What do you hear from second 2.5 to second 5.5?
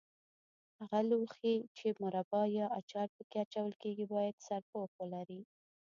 یا اچار په کې اچول کېږي باید سرپوښ ولري.